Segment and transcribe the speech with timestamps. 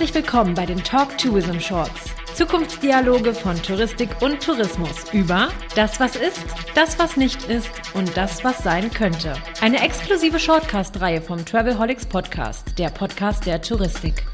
[0.00, 2.14] Herzlich willkommen bei den Talk Tourism Shorts.
[2.34, 6.42] Zukunftsdialoge von Touristik und Tourismus über das, was ist,
[6.74, 9.34] das, was nicht ist und das, was sein könnte.
[9.60, 14.24] Eine exklusive Shortcast-Reihe vom Travelholics Podcast, der Podcast der Touristik.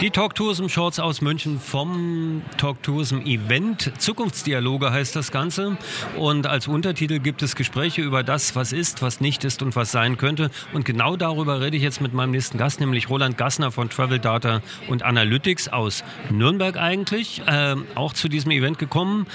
[0.00, 3.92] Die Talk Tourism Shorts aus München vom Talk Tourism Event.
[3.98, 5.76] Zukunftsdialoge heißt das Ganze.
[6.18, 9.92] Und als Untertitel gibt es Gespräche über das, was ist, was nicht ist und was
[9.92, 10.50] sein könnte.
[10.72, 14.18] Und genau darüber rede ich jetzt mit meinem nächsten Gast, nämlich Roland Gassner von Travel
[14.18, 17.42] Data und Analytics aus Nürnberg eigentlich.
[17.46, 19.26] Äh, auch zu diesem Event gekommen.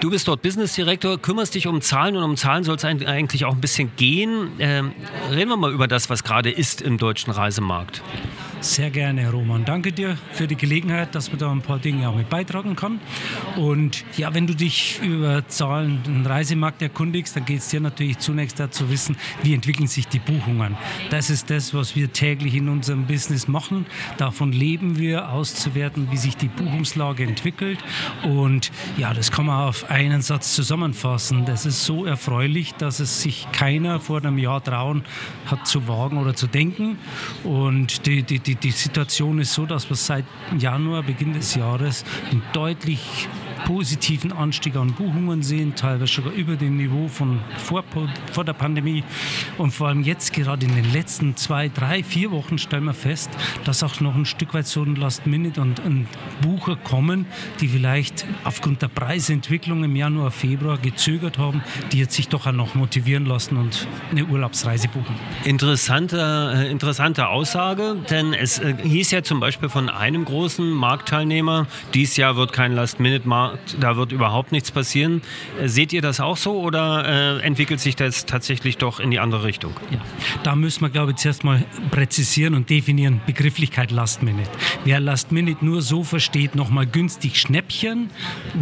[0.00, 3.44] Du bist dort Business Director, kümmerst dich um Zahlen und um Zahlen soll es eigentlich
[3.44, 4.48] auch ein bisschen gehen.
[4.58, 4.92] Ähm,
[5.30, 8.02] reden wir mal über das, was gerade ist im deutschen Reisemarkt.
[8.60, 9.64] Sehr gerne, Roman.
[9.64, 12.98] Danke dir für die Gelegenheit, dass man da ein paar Dinge auch mit beitragen kann.
[13.56, 18.18] Und ja, wenn du dich über Zahlen den Reisemarkt erkundigst, dann geht es dir natürlich
[18.18, 20.76] zunächst dazu wissen, wie entwickeln sich die Buchungen.
[21.10, 23.86] Das ist das, was wir täglich in unserem Business machen.
[24.16, 27.78] Davon leben wir, auszuwerten, wie sich die Buchungslage entwickelt.
[28.22, 31.44] Und ja, das kann man auf einen Satz zusammenfassen.
[31.44, 35.04] Das ist so erfreulich, dass es sich keiner vor einem Jahr trauen
[35.46, 36.98] hat zu wagen oder zu denken.
[37.42, 40.24] Und die, die, die die, Situation ist so, dass wir seit
[40.58, 43.28] Januar, Beginn des Jahres, einen deutlich
[43.64, 47.82] positiven Anstieg an Buchungen sehen, teilweise sogar über dem Niveau von vor,
[48.32, 49.02] vor der Pandemie.
[49.58, 53.30] Und vor allem jetzt gerade in den letzten zwei, drei, vier Wochen stellen wir fest,
[53.64, 56.06] dass auch noch ein Stück weit so ein Last-Minute und ein
[56.42, 57.26] Bucher kommen,
[57.60, 61.62] die vielleicht aufgrund der Preisentwicklung im Januar, Februar gezögert haben,
[61.92, 65.14] die jetzt sich doch auch noch motivieren lassen und eine Urlaubsreise buchen.
[65.44, 71.66] Interessante, äh, interessante Aussage, denn es äh, hieß ja zum Beispiel von einem großen Marktteilnehmer,
[71.94, 75.22] dies Jahr wird kein Last-Minute-Markt da wird überhaupt nichts passieren.
[75.60, 79.20] Äh, seht ihr das auch so oder äh, entwickelt sich das tatsächlich doch in die
[79.20, 79.72] andere Richtung?
[79.90, 80.00] Ja,
[80.42, 84.50] da müssen wir, glaube ich, zuerst mal präzisieren und definieren Begrifflichkeit Last Minute.
[84.84, 88.10] Wer Last Minute nur so versteht, nochmal günstig Schnäppchen,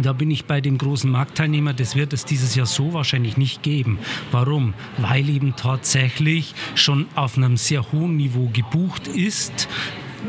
[0.01, 3.63] da bin ich bei dem großen Marktteilnehmer, das wird es dieses Jahr so wahrscheinlich nicht
[3.63, 3.99] geben.
[4.31, 4.73] Warum?
[4.97, 9.67] Weil eben tatsächlich schon auf einem sehr hohen Niveau gebucht ist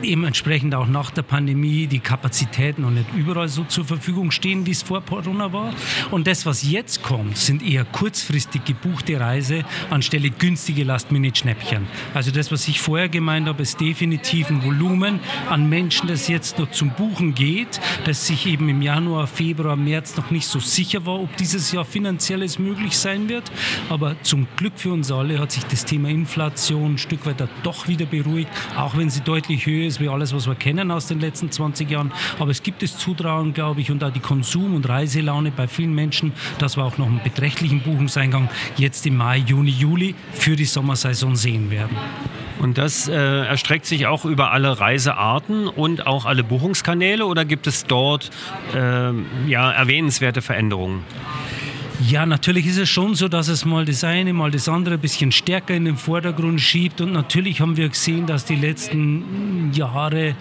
[0.03, 4.71] dementsprechend auch nach der Pandemie die Kapazitäten noch nicht überall so zur Verfügung stehen, wie
[4.71, 5.72] es vor Corona war.
[6.10, 11.87] Und das, was jetzt kommt, sind eher kurzfristig gebuchte Reise anstelle günstige Last-Minute-Schnäppchen.
[12.15, 16.59] Also das, was ich vorher gemeint habe, ist definitiv ein Volumen an Menschen, das jetzt
[16.59, 21.06] noch zum Buchen geht, das sich eben im Januar, Februar, März noch nicht so sicher
[21.06, 23.50] war, ob dieses Jahr finanzielles möglich sein wird.
[23.88, 27.88] Aber zum Glück für uns alle hat sich das Thema Inflation ein Stück weit doch
[27.88, 31.21] wieder beruhigt, auch wenn sie deutlich höher ist wie alles, was wir kennen aus den
[31.21, 32.12] letzten 20 Jahren.
[32.39, 35.95] Aber es gibt das Zutrauen, glaube ich, und auch die Konsum- und Reiselaune bei vielen
[35.95, 40.65] Menschen, dass wir auch noch einen beträchtlichen Buchungseingang jetzt im Mai, Juni, Juli für die
[40.65, 41.97] Sommersaison sehen werden.
[42.61, 47.67] Und das äh, erstreckt sich auch über alle Reisearten und auch alle Buchungskanäle oder gibt
[47.67, 48.31] es dort
[48.75, 49.11] äh,
[49.47, 51.03] ja, erwähnenswerte Veränderungen?
[52.06, 55.00] Ja, natürlich ist es schon so, dass es mal das eine, mal das andere ein
[55.00, 57.00] bisschen stärker in den Vordergrund schiebt.
[57.00, 60.34] Und natürlich haben wir gesehen, dass die letzten Jahre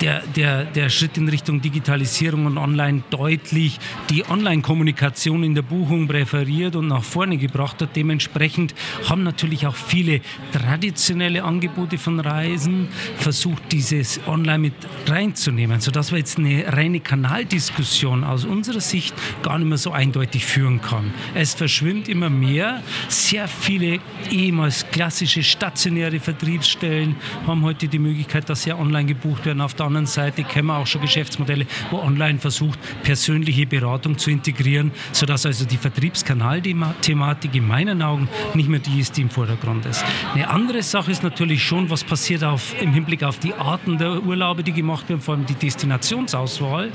[0.00, 3.78] der, der, der Schritt in Richtung Digitalisierung und Online deutlich
[4.10, 7.94] die Online-Kommunikation in der Buchung präferiert und nach vorne gebracht hat.
[7.94, 8.74] Dementsprechend
[9.08, 10.20] haben natürlich auch viele
[10.52, 12.88] traditionelle Angebote von Reisen
[13.18, 14.74] versucht, dieses Online mit
[15.06, 20.44] reinzunehmen, sodass wir jetzt eine reine Kanaldiskussion aus unserer Sicht gar nicht mehr so eindeutig
[20.44, 21.34] führen können kann.
[21.34, 22.82] Es verschwimmt immer mehr.
[23.08, 24.00] Sehr viele
[24.30, 27.16] ehemals klassische stationäre Vertriebsstellen
[27.46, 29.60] haben heute die Möglichkeit, dass sie online gebucht werden.
[29.60, 34.30] Auf der anderen Seite kennen wir auch schon Geschäftsmodelle, wo online versucht, persönliche Beratung zu
[34.30, 39.86] integrieren, sodass also die Vertriebskanalthematik in meinen Augen nicht mehr die ist, die im Vordergrund
[39.86, 40.04] ist.
[40.34, 44.22] Eine andere Sache ist natürlich schon, was passiert auf, im Hinblick auf die Arten der
[44.22, 46.90] Urlaube, die gemacht werden, vor allem die Destinationsauswahl.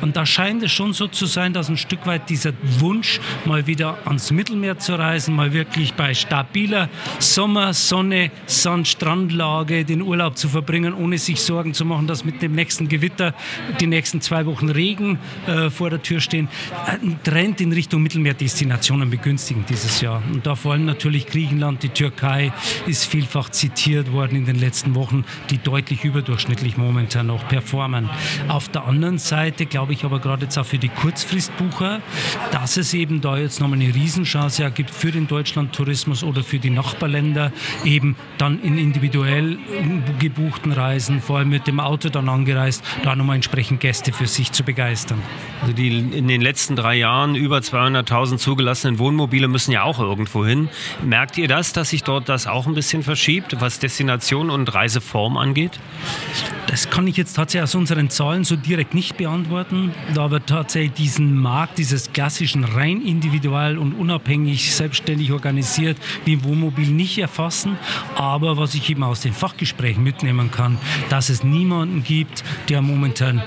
[0.00, 3.66] Und da scheint es schon so zu sein, dass ein Stück weit dieser Wunsch mal
[3.66, 10.36] wieder ans Mittelmeer zu reisen, mal wirklich bei stabiler Sommer, Sonne, Sand, Strandlage den Urlaub
[10.36, 13.34] zu verbringen, ohne sich Sorgen zu machen, dass mit dem nächsten Gewitter
[13.80, 16.48] die nächsten zwei Wochen Regen äh, vor der Tür stehen.
[16.86, 20.22] Ein Trend in Richtung Mittelmeerdestinationen begünstigen dieses Jahr.
[20.32, 22.52] Und da vor allem natürlich Griechenland, die Türkei
[22.86, 28.08] ist vielfach zitiert worden in den letzten Wochen, die deutlich überdurchschnittlich momentan noch performen.
[28.48, 32.00] Auf der anderen Seite glaube ich aber gerade jetzt auch für die Kurzfristbucher,
[32.50, 36.58] dass es eben da da jetzt nochmal eine Riesenchance ergibt für den Deutschlandtourismus oder für
[36.58, 37.52] die Nachbarländer,
[37.84, 39.58] eben dann in individuell
[40.18, 44.52] gebuchten Reisen, vor allem mit dem Auto dann angereist, da nochmal entsprechend Gäste für sich
[44.52, 45.20] zu begeistern.
[45.62, 50.44] Also die in den letzten drei Jahren über 200.000 zugelassenen Wohnmobile müssen ja auch irgendwo
[50.44, 50.68] hin.
[51.02, 55.36] Merkt ihr das, dass sich dort das auch ein bisschen verschiebt, was Destination und Reiseform
[55.36, 55.78] angeht?
[56.66, 60.92] Das kann ich jetzt tatsächlich aus unseren Zahlen so direkt nicht beantworten, da wir tatsächlich
[60.92, 67.78] diesen Markt, dieses klassischen rein individual und unabhängig selbstständig organisiert wie Wohnmobil nicht erfassen.
[68.16, 70.78] Aber was ich eben aus den Fachgesprächen mitnehmen kann,
[71.08, 73.42] dass es niemanden gibt, der momentan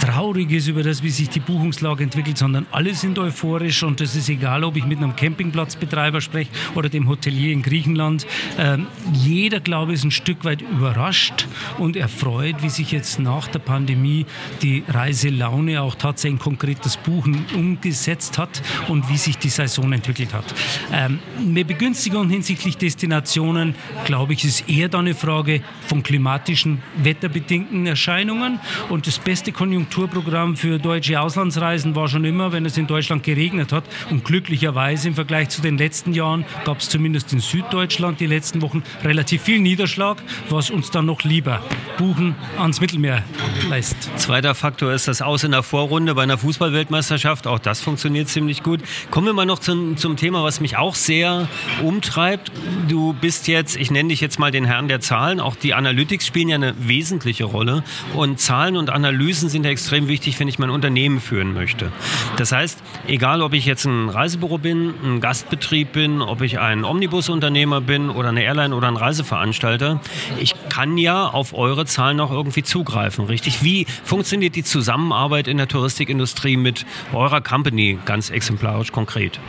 [0.00, 4.14] traurig ist über das, wie sich die Buchungslage entwickelt, sondern alle sind euphorisch und es
[4.14, 8.26] ist egal, ob ich mit einem Campingplatzbetreiber spreche oder dem Hotelier in Griechenland.
[8.58, 11.46] Ähm, jeder, glaube ich, ist ein Stück weit überrascht
[11.78, 14.26] und erfreut, wie sich jetzt nach der Pandemie
[14.62, 20.44] die Reiselaune auch tatsächlich konkretes Buchen umgesetzt hat und wie sich die Saison entwickelt hat.
[20.92, 23.74] Ähm, eine Begünstigung hinsichtlich Destinationen,
[24.04, 30.56] glaube ich, ist eher dann eine Frage von klimatischen, wetterbedingten Erscheinungen und das beste Konjunkturprogramm
[30.56, 35.14] für deutsche Auslandsreisen war schon immer, wenn es in Deutschland geregnet hat und glücklicherweise im
[35.14, 39.60] Vergleich zu den letzten Jahren gab es zumindest in Süddeutschland die letzten Wochen relativ viel
[39.60, 41.62] Niederschlag, was uns dann noch lieber
[41.98, 43.22] Buchen ans Mittelmeer
[43.68, 44.18] leistet.
[44.18, 47.46] Zweiter Faktor ist das Aus in der Vorrunde bei einer Fußballweltmeisterschaft.
[47.46, 48.80] Auch das funktioniert ziemlich gut.
[49.10, 51.48] Kommen wir mal noch zum, zum Thema, was mich auch sehr
[51.82, 52.50] umtreibt.
[52.88, 55.40] Du bist jetzt, ich nenne dich jetzt mal den Herrn der Zahlen.
[55.40, 57.84] Auch die Analytics spielen ja eine wesentliche Rolle.
[58.14, 61.92] Und Zahlen und Analysen sind ja extrem wichtig, wenn ich mein Unternehmen führen möchte.
[62.36, 66.84] Das heißt, egal ob ich jetzt ein Reisebüro bin, ein Gastbetrieb bin, ob ich ein
[66.84, 70.00] Omnibusunternehmer bin oder eine Airline oder ein Reiseveranstalter,
[70.40, 73.62] ich kann ja auf eure Zahlen auch irgendwie zugreifen, richtig?
[73.62, 79.40] Wie funktioniert die Zusammenarbeit in der Touristikindustrie mit eurer Company ganz exemplarisch konkret?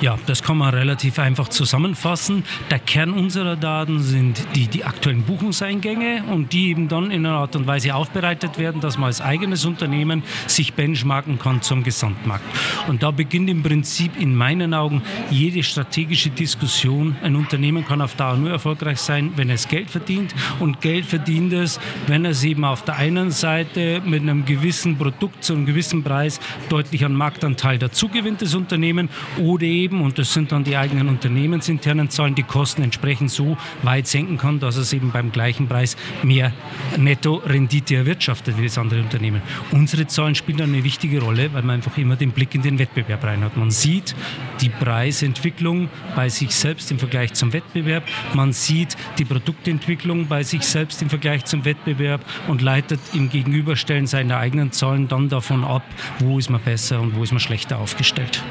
[0.00, 2.44] Ja, das kann man relativ einfach zusammenfassen.
[2.70, 7.36] Der Kern unserer Daten sind die, die aktuellen Buchungseingänge und die eben dann in einer
[7.36, 12.44] Art und Weise aufbereitet werden, dass man als eigenes Unternehmen sich benchmarken kann zum Gesamtmarkt.
[12.86, 17.16] Und da beginnt im Prinzip in meinen Augen jede strategische Diskussion.
[17.22, 21.52] Ein Unternehmen kann auf Dauer nur erfolgreich sein, wenn es Geld verdient und Geld verdient
[21.52, 26.04] es, wenn es eben auf der einen Seite mit einem gewissen Produkt zu einem gewissen
[26.04, 28.75] Preis deutlich an Marktanteil dazu gewinnt, das Unternehmen,
[29.38, 34.06] oder eben, und das sind dann die eigenen unternehmensinternen Zahlen, die Kosten entsprechend so weit
[34.06, 36.52] senken kann, dass es eben beim gleichen Preis mehr
[36.96, 39.42] Netto-Rendite erwirtschaftet wie das andere Unternehmen.
[39.70, 42.78] Unsere Zahlen spielen dann eine wichtige Rolle, weil man einfach immer den Blick in den
[42.78, 43.56] Wettbewerb rein hat.
[43.56, 44.14] Man sieht
[44.60, 50.62] die Preisentwicklung bei sich selbst im Vergleich zum Wettbewerb, man sieht die Produktentwicklung bei sich
[50.62, 55.84] selbst im Vergleich zum Wettbewerb und leitet im Gegenüberstellen seiner eigenen Zahlen dann davon ab,
[56.18, 58.42] wo ist man besser und wo ist man schlechter aufgestellt.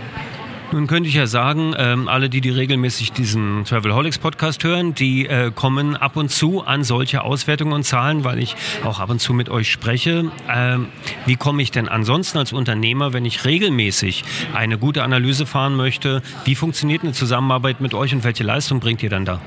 [0.72, 5.28] Nun könnte ich ja sagen, ähm, alle, die, die regelmäßig diesen Travelholics Podcast hören, die
[5.28, 9.20] äh, kommen ab und zu an solche Auswertungen und Zahlen, weil ich auch ab und
[9.20, 10.32] zu mit euch spreche.
[10.50, 10.88] Ähm,
[11.26, 14.24] wie komme ich denn ansonsten als Unternehmer, wenn ich regelmäßig
[14.54, 16.22] eine gute Analyse fahren möchte?
[16.46, 19.40] Wie funktioniert eine Zusammenarbeit mit euch und welche Leistung bringt ihr dann da?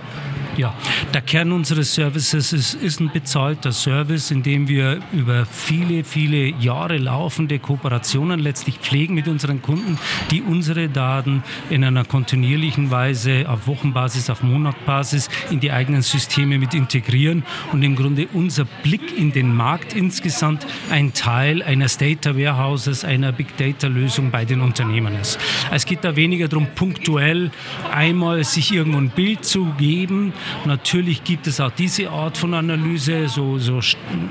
[0.59, 0.75] Ja,
[1.15, 6.49] der Kern unseres Services ist, ist ein bezahlter Service, in dem wir über viele, viele
[6.59, 9.99] Jahre laufende Kooperationen letztlich pflegen mit unseren Kunden,
[10.33, 16.59] die unsere Daten in einer kontinuierlichen Weise auf Wochenbasis, auf Monatbasis in die eigenen Systeme
[16.59, 22.37] mit integrieren und im Grunde unser Blick in den Markt insgesamt ein Teil eines Data
[22.37, 25.39] Warehouses, einer Big Data Lösung bei den Unternehmen ist.
[25.71, 27.53] Es geht da weniger darum, punktuell
[27.93, 30.33] einmal sich irgendwo ein Bild zu geben,
[30.65, 33.81] Natürlich gibt es auch diese Art von Analyse, so, so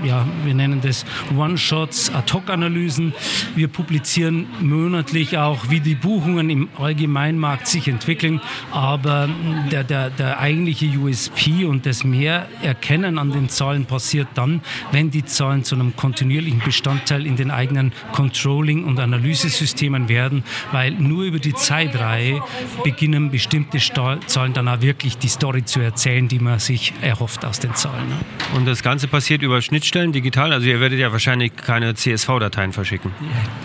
[0.04, 1.06] ja, wir nennen das
[1.36, 3.14] One-Shots, Ad-Hoc-Analysen.
[3.56, 8.42] Wir publizieren monatlich auch, wie die Buchungen im Allgemeinmarkt sich entwickeln.
[8.72, 9.30] Aber
[9.72, 15.12] der, der, der eigentliche USP und das mehr Erkennen an den Zahlen passiert dann, wenn
[15.12, 21.24] die Zahlen zu einem kontinuierlichen Bestandteil in den eigenen Controlling- und Analysesystemen werden, weil nur
[21.24, 22.42] über die Zeitreihe
[22.84, 27.44] beginnen bestimmte Zahlen dann auch wirklich die Story zu erzählen erzählen, die man sich erhofft
[27.44, 28.08] aus den Zahlen.
[28.08, 28.16] Ne?
[28.56, 30.54] Und das Ganze passiert über Schnittstellen digital?
[30.54, 33.12] Also ihr werdet ja wahrscheinlich keine CSV-Dateien verschicken.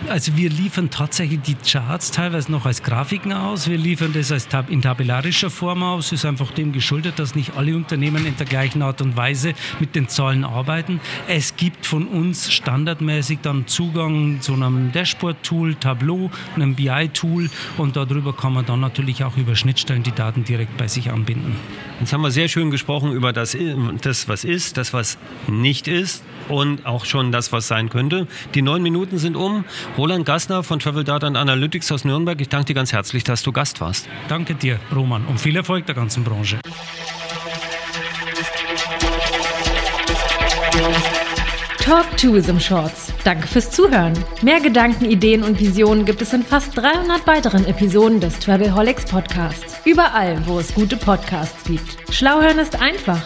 [0.08, 3.68] Also wir liefern tatsächlich die Charts teilweise noch als Grafiken aus.
[3.68, 6.10] Wir liefern das als tab in tabellarischer Form aus.
[6.10, 9.94] Ist einfach dem geschuldet, dass nicht alle Unternehmen in der gleichen Art und Weise mit
[9.94, 11.00] den Zahlen arbeiten.
[11.28, 18.32] Es gibt von uns standardmäßig dann Zugang zu einem Dashboard-Tool, Tableau, einem BI-Tool und darüber
[18.32, 21.56] kann man dann natürlich auch über Schnittstellen die Daten direkt bei sich anbinden.
[22.00, 23.56] Jetzt haben wir sehr schön gesprochen über das,
[24.00, 28.26] das, was ist, das, was nicht ist und auch schon das, was sein könnte.
[28.54, 29.64] Die neun Minuten sind um.
[29.96, 33.52] Roland Gassner von Travel Data Analytics aus Nürnberg, ich danke dir ganz herzlich, dass du
[33.52, 34.08] Gast warst.
[34.28, 36.58] Danke dir, Roman, und viel Erfolg der ganzen Branche.
[41.82, 43.12] Talk Tourism Shorts.
[43.24, 44.12] Danke fürs Zuhören.
[44.40, 49.80] Mehr Gedanken, Ideen und Visionen gibt es in fast 300 weiteren Episoden des Travelholics Podcasts.
[49.84, 51.96] Überall, wo es gute Podcasts gibt.
[52.14, 53.20] Schlau hören ist einfach.